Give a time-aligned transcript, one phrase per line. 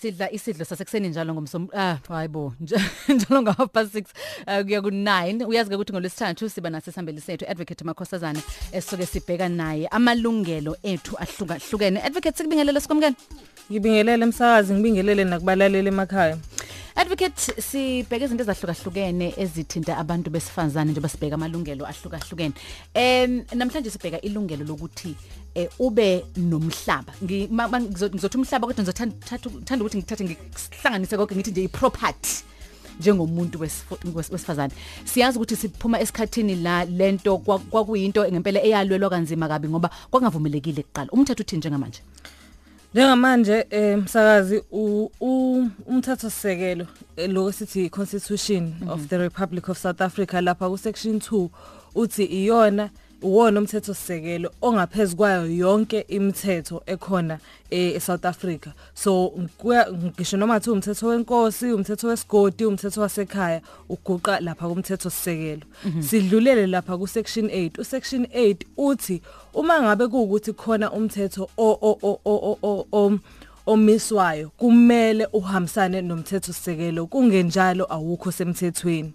[0.00, 2.54] sidla isidlo sasekuseni njalo ngomsom ah hayibo
[3.14, 7.44] njalo nga half past 6 uh, kuya ku 9 uyazi ukuthi ngolesithathu siba nasesihambeli sethu
[7.50, 8.40] advocate Makhosazana
[8.72, 12.02] esuke sibheka naye amalungelo ethu ahlukahlukene.
[12.02, 13.16] Advocate sikubingelele sikomkene
[13.70, 16.38] ngibingelele emsakazi ngibingelele nakubalaleli emakhaya.
[16.96, 22.54] Advocate sibheke izinto ezahlukahlukene ezithinta abantu besifazane njengoba sibheka amalungelo ahlukahlukene.
[22.94, 25.14] Em namhlanje sibheka ilungelo lokuthi
[25.47, 25.47] eh
[25.78, 27.12] ube nomhlaba.
[27.22, 29.16] Ngizothi umhlaba kodwa ngizothanda
[29.64, 32.44] thanda ukuthi ngithathe ngihlanganise konke ngithi nje iproperty
[33.00, 33.60] njengomuntu
[34.14, 34.72] wesifazane.
[35.04, 41.10] Siyazi ukuthi siphuma esikhathini la lento kwakuyinto ngempela eyalwelwa kanzima kabi ngoba kwangavumelekile kuqala.
[41.12, 42.00] Umthetho uthini njengamanje?
[42.94, 46.86] Njengamanje emsakazi umthetho sisekelo
[47.28, 51.48] lo sithi constitution of the Republic of South Africa lapha ku section 2
[51.94, 52.90] uthi iyona
[53.22, 57.38] uwona umthetho sisekelo ongaphezulu kwayo yonke imithetho ekhona
[57.70, 58.70] eSouth Africa.
[58.94, 59.32] So
[60.16, 65.62] ngisho noma thi umthetho wenkosi umthetho wesigodi umthetho wasekhaya uguqa lapha kumthetho sisekelo
[66.00, 69.22] sidlulele lapha ku section 8 u section 8 uthi
[69.54, 73.18] uma ngabe kuukuthi khona umthetho o
[73.66, 79.12] omiswayo kumele uhambisane nomthetho sisekelo kungenjalo awukho semthethweni.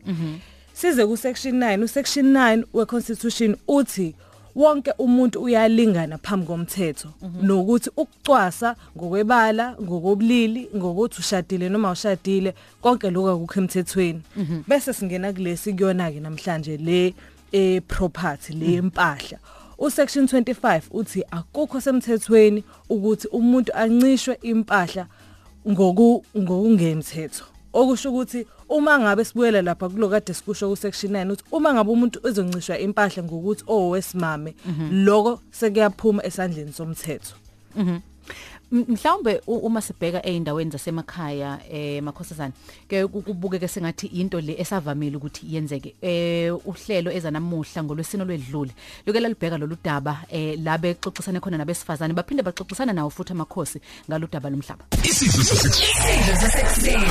[0.83, 4.15] Size ku section 9 u section 9 we constitution uthi
[4.55, 7.09] wonke umuntu uyalingana phambi komthetho
[7.41, 14.21] nokuthi ukucwasa ngokwebala ngokobulili ngokuthi ushadile noma ushadile konke lokho akukho emthethweni.
[14.67, 17.13] Bese singena kulesi kuyona ke namhlanje le
[17.51, 19.39] e property le impahla
[19.77, 25.07] usection 25 uthi akukho semthethweni ukuthi umuntu ancishwe impahla
[25.69, 27.45] ngoku ngokungemthetho.
[27.73, 28.45] Okusho ukuthi
[28.77, 33.23] uma ngabe sibuyela lapha kulokade sikusho ku section 9 uthi uma ngabe umuntu ezoncishwa impahla
[33.23, 34.51] ngokuthi owesimame
[35.05, 37.35] lokho sekuyaphuma esandleni somthetho.
[37.75, 37.97] Mhm.
[38.71, 42.53] Mhlawumbe uma sibheka eindaweni zasemakhaya eh makhosazana
[42.89, 48.71] ke kubukeke sengathi into le esavamile ukuthi yenzeke eh uhlelo ezanamuhla ngolwesino lwedlule.
[49.05, 53.79] Loke lalibheka lolu daba eh labe xoxisana khona nabesifazane baphinde baxoxisana nawo futhi amakhosi
[54.09, 54.85] ngaludaba lomhlaba.
[55.03, 55.43] Isidlo
[56.41, 57.07] sasekuseni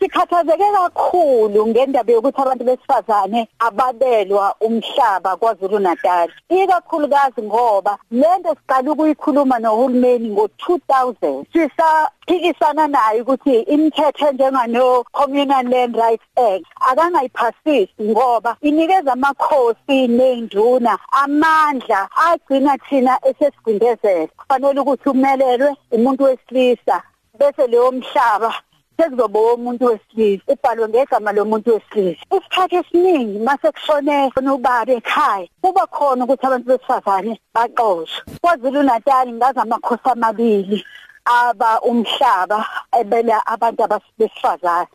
[0.00, 9.58] sikhathazeke kakhulu ngendaba yokuthi abantu besifazane ababelwa umhlaba kwaZulu Natal ikakhulukazi ngoba lento siqala ukuyikhuluma
[9.58, 16.66] nohulumeni ngo2 2000 sisaphikisana naye ukuthi imithetho enjengano Communal Land Rights Act.
[16.90, 27.02] Akangayiphasisi ngoba inikeza amakhosi neinduna amandla agcina thina esesigcindezela kufanele ukuthi umelelwe umuntu wesilisa
[27.38, 28.54] bese leyo mhlaba
[29.00, 32.22] sekuzoba umuntu wesilisa ubhalwe ngegama lomuntu wesilisa.
[32.36, 38.20] Isikhathi esiningi mase kushone ubaba ekhaya kuba khona ukuthi abantu besifazane baxoshwe.
[38.42, 40.84] kwaZulu Natal ngaza amakhosi amabili
[41.24, 42.58] aba umhlaba
[43.00, 44.88] ebela abantu abasifazane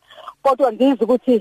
[0.43, 1.35] kodwa ngizwe ukuthi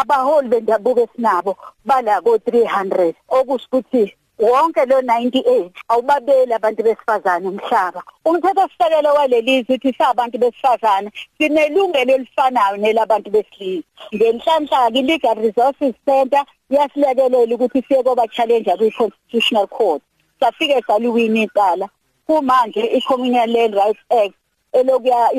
[0.00, 4.02] abaholi bendabuko esinabo bala ko 300 okusho ukuthi
[4.46, 8.02] wonke lo 98 awubabeli abantu besifazane umhlaba.
[8.24, 13.88] Umthetho sisekelo walelizwe uthi sabantu besifazane sinelungelo elifanayo nelabantu besilisa.
[14.14, 20.02] Ngenhlanhla ke legal resources center yasilekelela ukuthi siye koba challenge kwi constitutional court.
[20.40, 21.88] Safike saliwina icala.
[22.26, 24.34] Kumanje i-communal land rights act
[24.72, 25.30] elokuya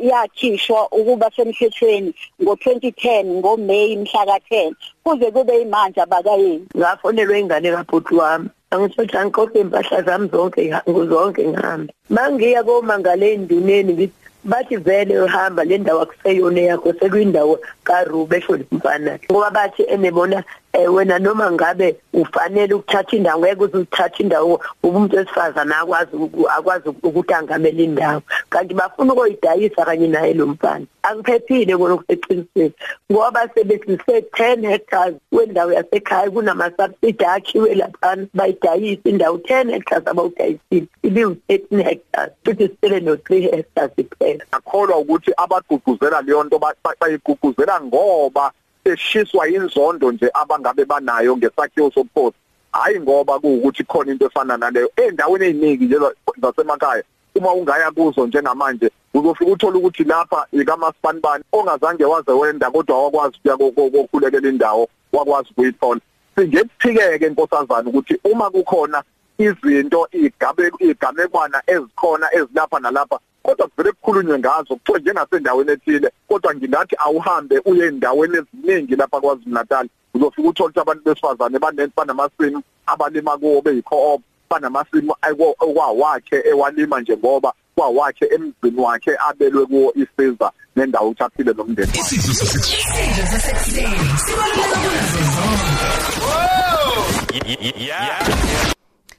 [0.00, 4.72] yakhishwa ukuba semthethweni ngo2010 ngoMay mhla ka10
[5.04, 6.66] kuze kube imanje abakayeni.
[6.76, 8.48] Ngafonelwe ingane kabhuti wami.
[8.70, 15.78] Angisho angiqoqe impahla zami zonke ngizonke ngihambe mangiya komangale enduneni ngithi bathi vele uhamba le
[15.78, 20.44] ndawo akuseyona yakho sekuyindawo kaRube esho mfana ngoba bathi enebona
[20.78, 26.10] wena noma ngabe ufanele ukuthatha indawo ngeke uzuthatha indawo umuntu wesifazana akwazi
[26.48, 28.22] akwazi ukuthi angamele indawo.
[28.50, 30.86] Kanti bafuna ukuyidayisa kanye naye lo mfana.
[31.02, 32.72] Angiphephile kona ukuseqinisweni
[33.12, 40.86] ngoba sebesise 10 hectares wendawo yasekhaya kunama subsidy akhiwe lapha bayidayisa indawo 10 hectares abawudayisile
[41.02, 44.44] ibe 13 hectares futhi sele no 3 hectares iphela.
[44.52, 46.58] Akholwa ukuthi abagqugquzela leyo nto
[47.00, 48.52] bayigqugquzela ngoba
[48.84, 52.36] eshiswa inzondo nje abangabe banayo ngesakhiwo sobukhosi
[52.72, 54.90] hayi ngoba kuukuthi khona into efana naleyo.
[54.96, 55.96] Endaweni eziningi nje
[56.42, 57.02] zasemakhaya
[57.34, 63.90] uma ungaya kuzo njengamanje uzofika uthola ukuthi lapha ikamaspanibani ongazange waze wenda kodwa wakwazi ukuya
[63.90, 66.00] kokhulekela indawo wakwazi ukuyithola.
[66.36, 69.02] Singephike nkosazana ukuthi uma kukhona
[69.38, 76.96] izinto igabe igamekwana ezikhona ezilapha nalapha kodwa kuvele kukhulunywe ngazo kuthiwe njengasendaweni ethile kodwa ngingathi
[76.98, 81.58] awuhambe uye endaweni eziningi lapha kwaZulu Natal uzofika uthola ukuthi abantu besifazane
[81.96, 85.14] banamasimu abalima kuwo beyi-co-op banamasimu
[85.60, 92.00] okwawakhe ewalima nje ngoba kwawakhe emzini wakhe abelwe kuwo isiza nendawo ukuthi aphile nomndeni wakhe
[92.00, 93.02] Isidlo sasekuseni.
[93.02, 93.98] Isidlo sasekuseni.
[94.24, 95.62] Sibaluleke kunazo zonke.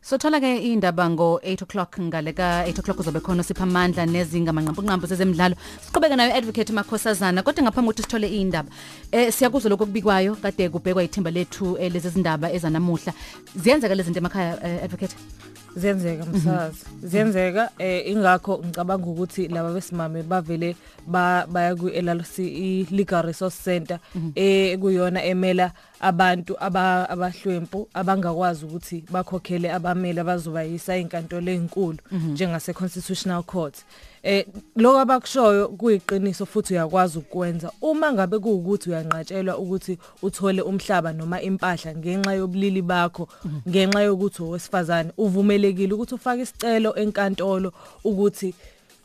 [0.03, 4.51] Sothola ke indaba ngo 8 o'clock ngale ka 8 o'clock uzobe khona sipha amandla nezinga
[4.51, 5.55] manqampunqampu zezemidlalo.
[5.85, 8.67] Siqhubeka nayo advocate Makhosazana kodwa ngaphambi kokuthi sithole indaba.
[9.13, 13.13] Eh siyakuzwa lokho kubikwayo kade kubhekwa ithimba lethu eh, lezi zindaba ezanamuhla.
[13.55, 15.15] Ziyenzeka lezi zinto emakhaya eh, advocate?
[15.75, 16.85] Ziyenzeka msazi.
[17.03, 20.75] Ziyenzeka eh ingakho ngicabanga ukuthi laba besimame bavele
[21.07, 23.99] ba- baya ku LLC i Legal Resource Center
[24.35, 33.43] eh kuyona emela abantu aba abahlwempu abangakwazi ukuthi bakhokhele abameli abazobayisa inkantolo ezinkulu njengase Constitutional
[33.43, 33.75] Court.
[34.23, 37.71] Eh lokho abakushoyo kuyiqiniso futhi uyakwazi ukwenza.
[37.81, 43.27] Uma ngabe kuukuthi uyanqatshelwa ukuthi uthole umhlaba noma impahla ngenxa yobulili bakho
[43.69, 47.73] ngenxa yokuthi owesifazane uvumelekile ukuthi ufake isicelo enkantolo
[48.03, 48.55] ukuthi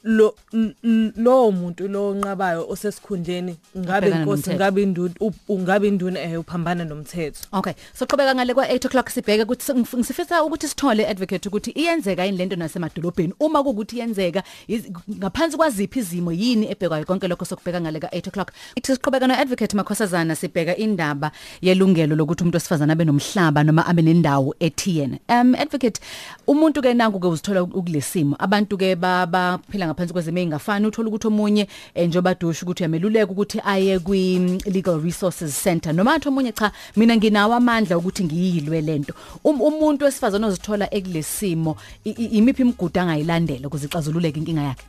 [0.05, 4.57] lo l- l- lo muntu lo onqabayo osesikhundleni ngabe Ubhekana inkosi nomthetho.
[4.57, 5.15] ngabe induna
[5.49, 9.97] ungabe induna eh uphambana nomthetho Okay, so qhubeka ngale kwa 8 o'clock sibheke ukuthi ngif-
[9.99, 15.99] ngisifisa ukuthi sithole advocate ukuthi iyenzeka yini lento nasemadolobheni uma kuukuthi iyenzeka iz- ngaphansi kwaziphi
[15.99, 18.53] izimo yini ebhekwayo konke lokho sokubheka ngale ka 8 o'clock.
[18.77, 21.31] Ithi siqhubeka no advocate Makhosazana sibheka indaba
[21.63, 25.21] yelungelo lokuthi umuntu wesifazana abe nomhlaba noma abe nendawo ethiyene.
[25.29, 26.01] Um advocate
[26.47, 31.69] umuntu ke nanku ke uzithola ukulesimo abantu ke baphila ngaphansi kwezimo ezingafani uthola ukuthi omunye
[31.95, 35.93] eh, njoba dusha ukuthi uyameluleka ukuthi aye kwi mm, Legal Resources Center.
[35.95, 39.15] Noma athi omunye cha mina nginawo amandla ukuthi ngiyilwe lento
[39.45, 44.85] Um- umuntu wesifazana ozithola ekulesimo i- i- imiphi imigudu angayilandela ukuze ixazululeke inkinga yakhe?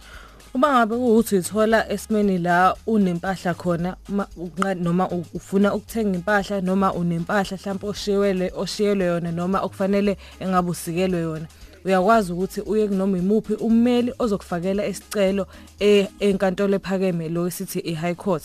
[0.53, 6.61] Uma ngabe ukuthi uthola esimeni la unempahla khona ma- unqa- noma u- ufuna ukuthenga impahla
[6.61, 11.45] noma unempahla mhlawumbe oshiyelwe oshiyelwe yona noma okufanele engabe usikelwe yona
[11.85, 15.47] uyakwazi ukuthi uye kunoma imuphi ummeli ozokufakela isicelo
[15.79, 18.43] e- enkantolo ephakeme lo esithi i-high court.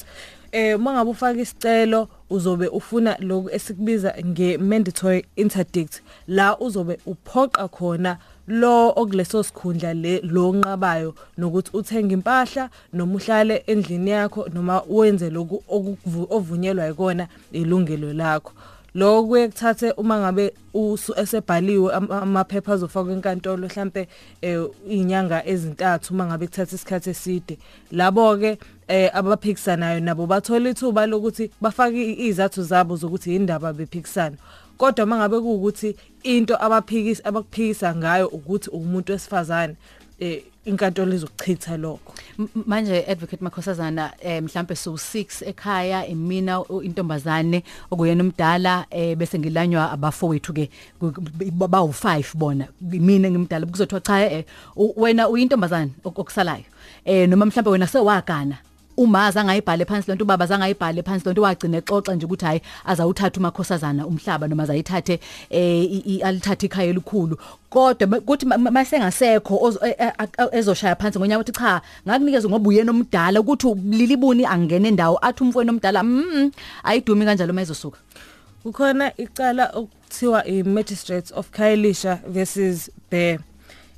[0.53, 8.93] Eh mangabe ufaka isicelo uzobe ufuna lokhu esikubiza nge-mandatory interdict la uzobe uphoqa khona lo
[8.97, 15.63] okuleso sikhundla le lo nqabayo nokuthi uthenga impahla noma uhlale endlini yakho noma wenze lokhu
[15.69, 18.53] okuvu- ovunyelwa ikona ilungelo lakho.
[18.95, 24.09] Lokho kuye kuthathe uma ngabe usu esebhaliwe am- amaphepha azofakwa enkantolo mhlambe
[24.43, 27.59] eh, inyanga ezintathu uma ngabe kuthatha isikhathi eside.
[27.93, 28.59] Labo ke
[28.89, 34.37] eh abaphikisanayo nabo bathola ithuba lokuthi bafake izathu zabo zokuthi indaba bephikisana.
[34.79, 39.77] Kodwa mangabe kuukuthi into abaphikisa abakuphikisa ngayo ukuthi umuntu wesifazane
[40.21, 42.15] eh inkantolo izokuchitha lokho?
[42.39, 49.17] M- manje advocate Makhosazana eh mhlambe so 6 ekhaya imina u- intombazane okuyena umdala eh
[49.17, 50.71] bese ngilanywa abafowethu ke
[51.53, 52.67] ba u5 bona.
[52.81, 54.45] Mina ngimdala kuzothiwa cha eh
[54.77, 56.65] u- wena uyintombazane ok- okusalayo.
[57.05, 58.57] Eh noma mhlambe wena sewagana
[58.97, 64.07] umaza angayibhale phansi lonto ubaba zangayibhale phansi lonto wagcina exoxa nje ukuthi hayi azawuthatha umakhosazana
[64.07, 65.21] umhlaba noma azayithathe
[65.51, 67.37] eh i- i- alithathe ikhaya elikhulu.
[67.71, 71.83] Kodwa ma- kuthi ma- ma- masengasekho ozo- e- e- a- ezoshaya phansi ngonyaka uthi cha
[72.07, 76.51] ngakunikeza ngoba uyena omdala ukuthi lilibuni angene endawo athi umfweni omdala mm
[76.85, 77.99] ayidumi kanjalo mayizosuka
[78.63, 83.39] kukhona icala okuthiwa i-magistrates of Khayelitsha versus Bear.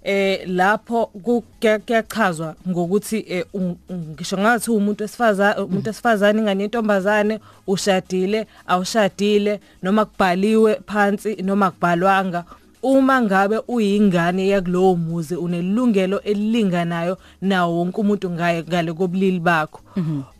[0.06, 3.44] Eh lapho ku- kuya- kuyachazwa ngokuthi eh,
[3.92, 12.44] ngisho ngathi umuntu wesifazane umuntu wesifazane ingane yentombazane ushadile awushadile noma kubhaliwe phansi noma kubhalwanga.
[12.82, 19.80] Uma ngabe uyingane yakulowo muzi unelungelo elilinganayo nawo wonke umuntu ngaye ngale kobulili bakho.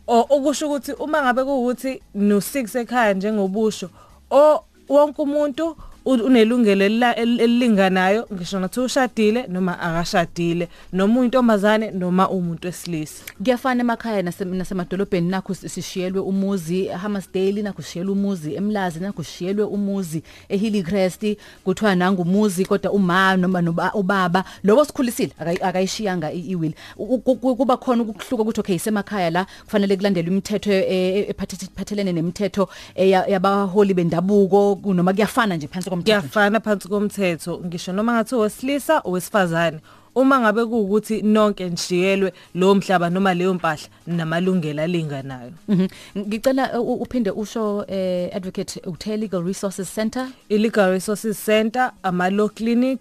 [0.07, 3.89] O- okusho ukuthi uma ngabe kuwukuthi no6 ekhaya njengobusho
[4.31, 5.75] o wonke umuntu
[6.13, 13.23] unelungelo elila- el- elilinganayo ngisho nathi ushadile noma akashadile noma uyintombazane noma umuntu wesilisa.
[13.43, 19.65] Kuyafana emakhaya nase- nasemadolobheni nakho si- sishiyelwe umuzi Hammersdale nakho sishiyelwe umuzi eMlazi nakho sishiyelwe
[19.65, 26.73] umuzi eHillcrest kuthiwa nangumuzi kodwa uma noma noba- ubaba lobo sikhulisile akayi- akayishiyanga i- iwill
[26.97, 31.29] U- ku- ku- kuba khona ukuhluka ukuthi okay semakhaya la kufanele kulandelwe imithetho eh, eh,
[31.29, 36.29] ephathe- ephathelene nemithetho eh, ya- yabaholi bendabuko ku- noma kuyafana nje phansi komthetho nje.
[36.29, 39.79] kuyafana phansi komthetho ngisho noma ngathi owesilisa owesifazane
[40.17, 45.51] uma ngabe kuukuthi nonke nishiyelwe lo mhlaba noma leyo mpahla namalungelo alinganayo.
[45.67, 45.87] Mhm.
[46.17, 50.27] ngicela uh, uphinde usho eh, advocate uthe legal resources center?
[50.49, 52.99] I-legal resources center ama-law clinic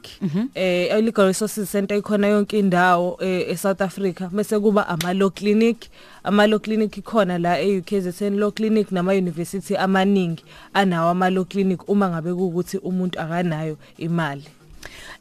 [0.54, 4.28] eh i-legal resources center ikhona yonke indawo eh, e-south africa.
[4.32, 5.88] Bese kuba ama-law clinic.
[6.24, 10.44] Ama-law clinic ikhona la e-ukzn law clinic nama-university amaningi
[10.74, 14.44] anawo ama-law clinic uma ngabe kuwukuthi umuntu akanayo imali.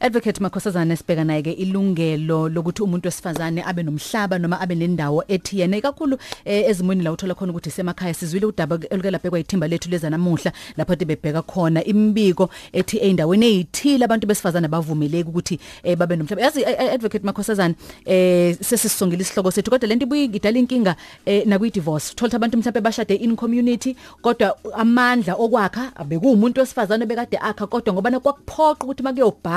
[0.00, 5.80] Advocate Makhosazana sibheka naye ke ilungelo lokuthi umuntu wesifazane abe nomhlaba noma abe nendawo ethiyene
[5.80, 10.52] kakhulu eh, ezimweni la uthola khona ukuthi semakhaya sizwile udaba olukelabhekwa ithimba lethu leza namuhla
[10.76, 16.42] lapho ade bebheka khona imbiko ethi endaweni ezithile abantu besifazane bavumeleke ukuthi eh, babe nomhlaba.
[16.42, 20.96] Yazi eh, eh, Advocate Makhosazana eh sesisongela isihloko sethu kodwa lento ibuye idala inkinga
[21.26, 27.06] eh, nakuyi divorce uthola ukuthi abantu mhlawumbe bashade in community kodwa amandla okwakha abekumuntu wesifazane
[27.06, 29.55] bekade akha kodwa ngoba nakwakuphoqa ukuthi makuyobhalwa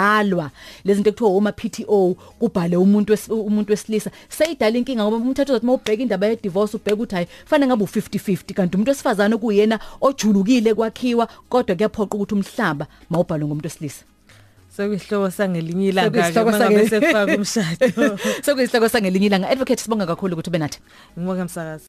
[0.86, 6.02] lezi zinto ekuthiwa uma PTO kubhale umuntu umuntu wesilisa seyidala inkinga ngoba umthetho uzothi mawubheka
[6.04, 11.28] indaba ye divorce ubheka ukuthi hayi fanele ngabe u50-50 kanti umuntu wesifazane kuyena ojulukile kwakhiwa
[11.50, 14.04] kodwa kuyaphoqa ukuthi umhlaba mawubhalwe ngomuntu wesilisa.
[14.80, 17.86] Sekuyihloko sangelinye ilanga ke mangabe sekufaka umshado.
[18.46, 19.50] Sekuyisihloko sangelinye ilanga.
[19.50, 20.80] Advocate sibonga kakhulu ukuthi benathi
[21.18, 21.88] Ngibonga msakazi.